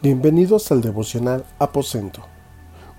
Bienvenidos 0.00 0.70
al 0.70 0.80
devocional 0.80 1.44
Aposento, 1.58 2.22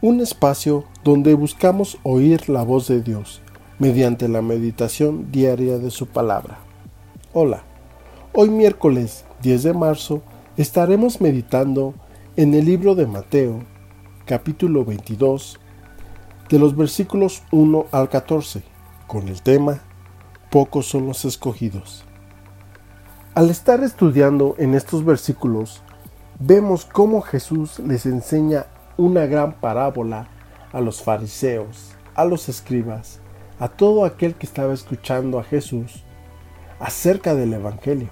un 0.02 0.20
espacio 0.20 0.84
donde 1.02 1.34
buscamos 1.34 1.98
oír 2.04 2.50
la 2.50 2.64
voz 2.64 2.90
de 2.90 3.02
Dios 3.02 3.42
mediante 3.78 4.28
la 4.28 4.42
meditación 4.42 5.32
diaria 5.32 5.78
de 5.78 5.92
su 5.92 6.08
palabra. 6.08 6.60
Hola, 7.32 7.64
hoy 8.34 8.50
miércoles 8.50 9.24
10 9.44 9.64
de 9.64 9.74
marzo 9.74 10.22
estaremos 10.58 11.22
meditando 11.22 11.94
en 12.36 12.54
el 12.54 12.66
libro 12.66 12.96
de 12.96 13.08
Mateo, 13.08 13.64
capítulo 14.26 14.84
22, 14.84 15.58
de 16.50 16.60
los 16.60 16.76
versículos 16.76 17.44
1 17.52 17.86
al 17.94 18.10
14, 18.10 18.62
con 19.08 19.30
el 19.30 19.42
tema 19.42 19.80
Pocos 20.52 20.88
son 20.88 21.08
los 21.08 21.24
escogidos. 21.24 22.04
Al 23.36 23.50
estar 23.50 23.86
estudiando 23.86 24.56
en 24.58 24.76
estos 24.76 25.06
versículos, 25.06 25.82
vemos 26.40 26.86
cómo 26.86 27.22
Jesús 27.22 27.80
les 27.80 28.06
enseña 28.06 28.68
una 28.96 29.26
gran 29.26 29.60
parábola 29.60 30.30
a 30.72 30.80
los 30.80 31.04
fariseos, 31.04 31.92
a 32.16 32.24
los 32.24 32.48
escribas, 32.48 33.20
a 33.60 33.68
todo 33.68 34.06
aquel 34.06 34.36
que 34.36 34.46
estaba 34.46 34.74
escuchando 34.74 35.38
a 35.38 35.44
Jesús 35.44 36.06
acerca 36.80 37.36
del 37.36 37.54
Evangelio. 37.54 38.08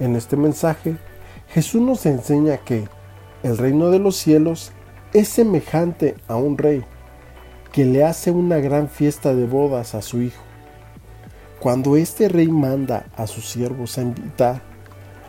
En 0.00 0.16
este 0.16 0.36
mensaje, 0.36 0.96
Jesús 1.48 1.80
nos 1.80 2.04
enseña 2.04 2.58
que 2.58 2.88
el 3.44 3.58
reino 3.58 3.90
de 3.90 4.00
los 4.00 4.16
cielos 4.16 4.72
es 5.12 5.28
semejante 5.28 6.16
a 6.26 6.36
un 6.36 6.58
rey 6.58 6.84
que 7.72 7.84
le 7.84 8.04
hace 8.04 8.32
una 8.32 8.58
gran 8.58 8.88
fiesta 8.88 9.34
de 9.34 9.46
bodas 9.46 9.94
a 9.94 10.02
su 10.02 10.20
hijo. 10.20 10.42
Cuando 11.60 11.96
este 11.96 12.28
rey 12.28 12.48
manda 12.48 13.06
a 13.16 13.28
sus 13.28 13.48
siervos 13.48 13.98
a 13.98 14.02
invitar 14.02 14.62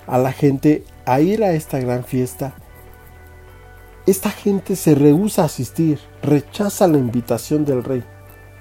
a 0.08 0.18
la 0.18 0.32
gente 0.32 0.84
a 1.06 1.20
ir 1.22 1.44
a 1.44 1.54
esta 1.54 1.80
gran 1.80 2.04
fiesta, 2.04 2.54
esta 4.08 4.32
gente 4.32 4.76
se 4.76 4.96
rehúsa 4.96 5.44
a 5.44 5.46
asistir, 5.46 6.00
rechaza 6.24 6.88
la 6.88 6.98
invitación 6.98 7.66
del 7.66 7.84
rey, 7.84 8.04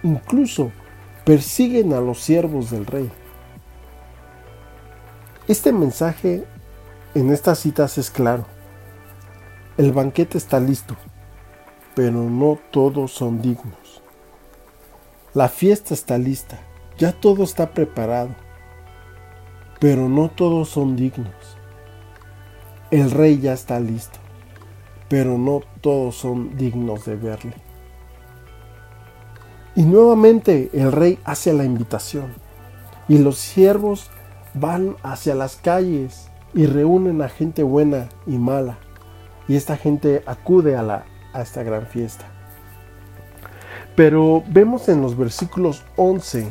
incluso 0.02 0.70
persiguen 1.24 1.92
a 1.92 2.00
los 2.00 2.20
siervos 2.20 2.70
del 2.70 2.86
rey. 2.86 3.10
Este 5.48 5.72
mensaje 5.72 6.44
en 7.14 7.32
estas 7.32 7.58
citas 7.58 7.98
es 7.98 8.10
claro. 8.10 8.44
El 9.78 9.92
banquete 9.92 10.38
está 10.38 10.60
listo, 10.60 10.94
pero 11.94 12.22
no 12.22 12.58
todos 12.70 13.12
son 13.12 13.40
dignos. 13.40 14.02
La 15.32 15.48
fiesta 15.48 15.94
está 15.94 16.18
lista, 16.18 16.58
ya 16.98 17.12
todo 17.12 17.44
está 17.44 17.70
preparado, 17.70 18.34
pero 19.78 20.08
no 20.08 20.28
todos 20.28 20.68
son 20.68 20.96
dignos. 20.96 21.59
El 22.90 23.10
rey 23.10 23.38
ya 23.38 23.52
está 23.52 23.78
listo, 23.78 24.18
pero 25.08 25.38
no 25.38 25.60
todos 25.80 26.16
son 26.16 26.56
dignos 26.56 27.04
de 27.04 27.16
verle. 27.16 27.54
Y 29.76 29.82
nuevamente 29.82 30.70
el 30.72 30.90
rey 30.90 31.18
hace 31.24 31.52
la 31.52 31.64
invitación 31.64 32.34
y 33.08 33.18
los 33.18 33.38
siervos 33.38 34.10
van 34.54 34.96
hacia 35.02 35.36
las 35.36 35.56
calles 35.56 36.28
y 36.52 36.66
reúnen 36.66 37.22
a 37.22 37.28
gente 37.28 37.62
buena 37.62 38.08
y 38.26 38.38
mala. 38.38 38.78
Y 39.46 39.56
esta 39.56 39.76
gente 39.76 40.22
acude 40.26 40.76
a, 40.76 40.82
la, 40.82 41.04
a 41.32 41.42
esta 41.42 41.62
gran 41.62 41.86
fiesta. 41.86 42.24
Pero 43.94 44.42
vemos 44.48 44.88
en 44.88 45.00
los 45.02 45.16
versículos 45.16 45.84
11 45.96 46.48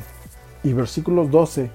y 0.63 0.73
versículos 0.73 1.29
12 1.31 1.69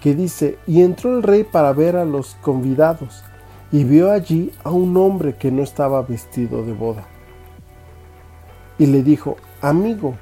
que 0.00 0.14
dice, 0.14 0.58
y 0.66 0.82
entró 0.82 1.16
el 1.16 1.22
rey 1.22 1.44
para 1.44 1.72
ver 1.72 1.96
a 1.96 2.04
los 2.04 2.34
convidados, 2.42 3.22
y 3.72 3.84
vio 3.84 4.12
allí 4.12 4.52
a 4.62 4.70
un 4.70 4.94
hombre 4.98 5.34
que 5.36 5.50
no 5.50 5.62
estaba 5.62 6.02
vestido 6.02 6.62
de 6.62 6.74
boda. 6.74 7.04
Y 8.78 8.86
le 8.86 9.02
dijo, 9.02 9.38
amigo, 9.62 10.14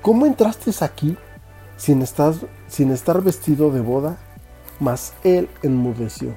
¿cómo 0.00 0.24
entraste 0.24 0.70
aquí 0.84 1.16
sin 1.76 2.00
estar, 2.00 2.32
sin 2.68 2.92
estar 2.92 3.20
vestido 3.22 3.72
de 3.72 3.80
boda? 3.80 4.18
Mas 4.78 5.12
él 5.24 5.48
enmudeció. 5.62 6.32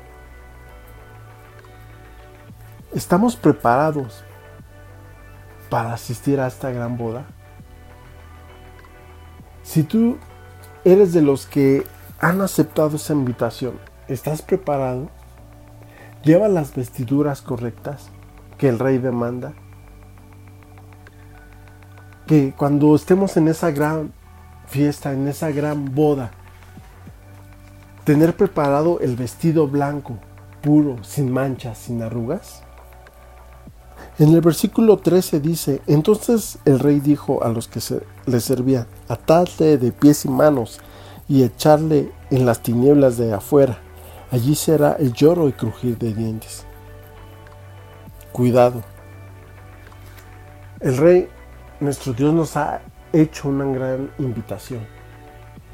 ¿Estamos 2.94 3.35
preparados 3.35 4.23
para 5.69 5.94
asistir 5.94 6.39
a 6.39 6.47
esta 6.47 6.71
gran 6.71 6.97
boda? 6.97 7.25
Si 9.61 9.83
tú 9.83 10.17
eres 10.83 11.13
de 11.13 11.21
los 11.21 11.45
que 11.45 11.85
han 12.19 12.41
aceptado 12.41 12.95
esa 12.95 13.13
invitación, 13.13 13.79
¿estás 14.07 14.41
preparado? 14.41 15.09
¿Lleva 16.23 16.47
las 16.47 16.73
vestiduras 16.73 17.41
correctas 17.41 18.07
que 18.57 18.69
el 18.69 18.79
rey 18.79 18.97
demanda? 18.97 19.53
Que 22.25 22.53
cuando 22.57 22.95
estemos 22.95 23.35
en 23.35 23.50
esa 23.50 23.72
gran 23.72 24.13
fiesta, 24.67 25.12
en 25.12 25.28
esa 25.28 25.51
gran 25.51 25.94
boda, 25.94 26.31
tener 28.06 28.38
preparado 28.38 29.01
el 29.01 29.17
vestido 29.17 29.67
blanco, 29.67 30.17
puro, 30.62 31.03
sin 31.03 31.29
manchas, 31.29 31.78
sin 31.78 32.01
arrugas? 32.01 32.63
En 34.17 34.33
el 34.33 34.39
versículo 34.39 34.95
13 34.95 35.41
dice, 35.41 35.81
entonces 35.88 36.57
el 36.63 36.79
rey 36.79 37.01
dijo 37.01 37.44
a 37.44 37.50
los 37.50 37.67
que 37.67 37.81
se, 37.81 38.01
le 38.28 38.39
servían, 38.39 38.88
atadle 39.09 39.78
de 39.78 39.91
pies 39.91 40.23
y 40.23 40.29
manos 40.29 40.79
y 41.28 41.44
echarle 41.44 42.13
en 42.31 42.45
las 42.45 42.62
tinieblas 42.62 43.17
de 43.17 43.33
afuera. 43.33 43.79
Allí 44.33 44.55
será 44.55 44.94
el 44.94 45.13
lloro 45.13 45.47
y 45.47 45.51
crujir 45.51 45.95
de 45.99 46.11
dientes. 46.11 46.66
Cuidado. 48.31 48.81
El 50.79 50.97
rey, 50.97 51.29
nuestro 51.79 52.13
Dios, 52.13 52.33
nos 52.33 52.57
ha 52.57 52.81
hecho 53.13 53.49
una 53.49 53.66
gran 53.66 54.09
invitación. 54.17 54.88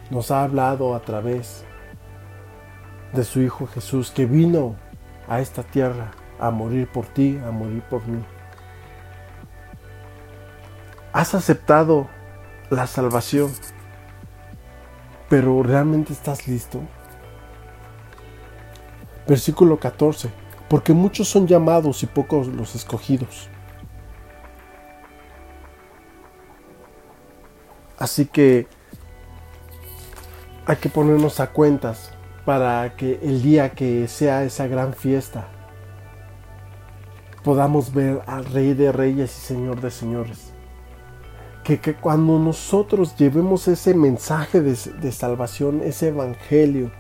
Nos 0.09 0.30
ha 0.30 0.44
hablado 0.44 0.94
a 0.94 1.00
través 1.00 1.64
de 3.14 3.24
su 3.24 3.40
Hijo 3.40 3.66
Jesús 3.66 4.12
que 4.12 4.25
vino 4.25 4.76
a 5.30 5.40
esta 5.40 5.64
tierra 5.64 6.12
a 6.38 6.52
morir 6.52 6.91
por 6.91 7.06
ti, 7.06 7.40
a 7.47 7.52
morir 7.52 7.81
por 7.84 8.06
mí. 8.08 8.22
Has 11.14 11.34
aceptado 11.34 12.09
la 12.70 12.88
salvación, 12.88 13.53
pero 15.30 15.64
¿realmente 15.64 16.12
estás 16.12 16.46
listo? 16.46 16.81
Versículo 19.28 19.80
14, 19.80 20.30
porque 20.68 20.94
muchos 20.94 21.28
son 21.28 21.47
llamados 21.47 22.03
y 22.03 22.07
pocos 22.07 22.47
los 22.47 22.75
escogidos. 22.75 23.50
Así 27.97 28.25
que 28.25 28.68
hay 30.66 30.78
que 30.78 30.90
ponernos 30.90 31.40
a 31.40 31.47
cuentas 31.47 32.12
para 32.46 32.96
que 32.96 33.19
el 33.22 33.41
día 33.41 33.72
que 33.72 34.08
sea 34.08 34.44
esa 34.44 34.68
gran 34.68 34.94
fiesta 34.94 35.47
podamos 37.44 37.94
ver 37.94 38.22
al 38.25 38.46
Rey 38.46 38.74
de 38.74 38.91
Reyes 38.91 39.35
y 39.38 39.41
Señor 39.41 39.81
de 39.81 39.91
Señores. 39.91 40.53
Que, 41.63 41.79
que 41.79 41.94
cuando 41.96 42.40
nosotros 42.40 43.16
llevemos 43.18 43.68
ese 43.68 43.94
mensaje 43.94 44.62
de, 44.62 44.78
de 45.02 45.12
salvación, 45.12 45.81
ese 45.84 46.08
evangelio, 46.08 46.91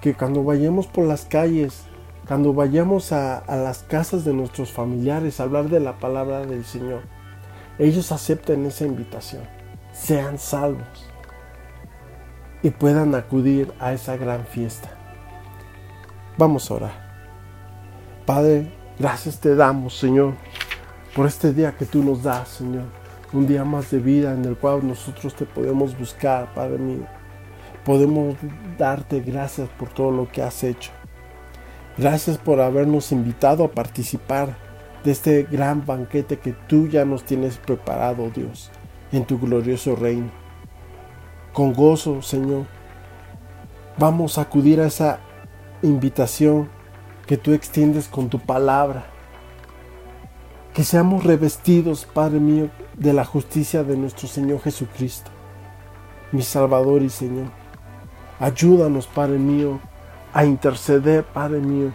que 0.00 0.14
cuando 0.14 0.42
vayamos 0.42 0.86
por 0.86 1.04
las 1.06 1.24
calles, 1.24 1.84
cuando 2.26 2.54
vayamos 2.54 3.12
a, 3.12 3.42
las 3.48 3.82
casas 3.82 4.24
de 4.24 4.32
nuestros 4.32 4.72
familiares 4.72 5.40
a 5.40 5.44
hablar 5.44 5.68
de 5.68 5.80
la 5.80 5.98
palabra 5.98 6.46
del 6.46 6.64
Señor, 6.64 7.02
ellos 7.78 8.12
acepten 8.12 8.66
esa 8.66 8.86
invitación, 8.86 9.42
sean 9.92 10.38
salvos 10.38 11.10
y 12.62 12.70
puedan 12.70 13.14
acudir 13.14 13.72
a 13.78 13.92
esa 13.92 14.16
gran 14.16 14.46
fiesta. 14.46 14.90
Vamos 16.38 16.70
a 16.70 16.74
orar. 16.74 17.10
Padre, 18.24 18.70
gracias 18.98 19.40
te 19.40 19.54
damos, 19.54 19.98
Señor, 19.98 20.34
por 21.14 21.26
este 21.26 21.52
día 21.52 21.76
que 21.76 21.84
tú 21.84 22.02
nos 22.02 22.22
das, 22.22 22.48
Señor. 22.48 22.84
Un 23.32 23.46
día 23.46 23.64
más 23.64 23.90
de 23.90 23.98
vida 23.98 24.32
en 24.32 24.44
el 24.44 24.56
cual 24.56 24.86
nosotros 24.86 25.34
te 25.34 25.44
podemos 25.44 25.98
buscar, 25.98 26.52
Padre 26.54 26.78
mío. 26.78 27.19
Podemos 27.84 28.36
darte 28.78 29.20
gracias 29.20 29.68
por 29.70 29.88
todo 29.88 30.10
lo 30.10 30.30
que 30.30 30.42
has 30.42 30.62
hecho. 30.64 30.90
Gracias 31.96 32.38
por 32.38 32.60
habernos 32.60 33.12
invitado 33.12 33.64
a 33.64 33.70
participar 33.70 34.56
de 35.04 35.12
este 35.12 35.42
gran 35.44 35.84
banquete 35.84 36.38
que 36.38 36.52
tú 36.52 36.88
ya 36.88 37.04
nos 37.04 37.24
tienes 37.24 37.56
preparado, 37.56 38.30
Dios, 38.30 38.70
en 39.12 39.24
tu 39.24 39.38
glorioso 39.38 39.96
reino. 39.96 40.30
Con 41.52 41.72
gozo, 41.72 42.22
Señor, 42.22 42.66
vamos 43.98 44.38
a 44.38 44.42
acudir 44.42 44.80
a 44.80 44.86
esa 44.86 45.20
invitación 45.82 46.68
que 47.26 47.36
tú 47.36 47.52
extiendes 47.52 48.08
con 48.08 48.28
tu 48.28 48.38
palabra. 48.38 49.06
Que 50.74 50.84
seamos 50.84 51.24
revestidos, 51.24 52.06
Padre 52.06 52.40
mío, 52.40 52.70
de 52.96 53.12
la 53.12 53.24
justicia 53.24 53.82
de 53.82 53.96
nuestro 53.96 54.28
Señor 54.28 54.60
Jesucristo, 54.60 55.30
mi 56.32 56.42
Salvador 56.42 57.02
y 57.02 57.08
Señor. 57.10 57.59
Ayúdanos, 58.40 59.06
Padre 59.06 59.36
mío, 59.36 59.78
a 60.32 60.46
interceder, 60.46 61.24
Padre 61.24 61.60
mío, 61.60 61.92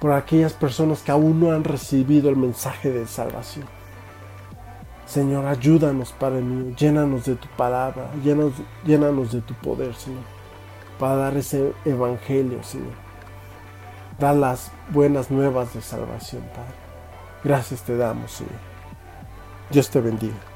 por 0.00 0.12
aquellas 0.12 0.52
personas 0.52 1.02
que 1.02 1.10
aún 1.10 1.40
no 1.40 1.50
han 1.50 1.64
recibido 1.64 2.30
el 2.30 2.36
mensaje 2.36 2.92
de 2.92 3.08
salvación. 3.08 3.66
Señor, 5.04 5.46
ayúdanos, 5.46 6.12
Padre 6.12 6.42
mío, 6.42 6.76
llénanos 6.76 7.24
de 7.24 7.34
tu 7.34 7.48
palabra, 7.56 8.08
llénanos, 8.22 8.52
llénanos 8.84 9.32
de 9.32 9.40
tu 9.40 9.54
poder, 9.54 9.94
Señor, 9.94 10.22
para 10.96 11.16
dar 11.16 11.36
ese 11.36 11.72
evangelio, 11.84 12.62
Señor. 12.62 12.94
Dar 14.20 14.36
las 14.36 14.70
buenas 14.90 15.28
nuevas 15.28 15.74
de 15.74 15.80
salvación, 15.80 16.42
Padre. 16.54 16.74
Gracias 17.42 17.82
te 17.82 17.96
damos, 17.96 18.30
Señor. 18.30 18.60
Dios 19.70 19.90
te 19.90 20.00
bendiga. 20.00 20.47